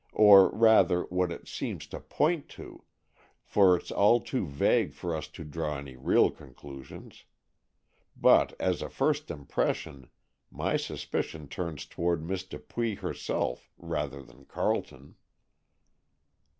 [0.13, 2.83] Or, rather, what it seems to point to,
[3.43, 7.25] for it's all too vague for us to draw any real conclusions.
[8.17, 10.09] But, as a first impression,
[10.49, 15.17] my suspicion turns toward Miss Dupuy herself rather than Carleton."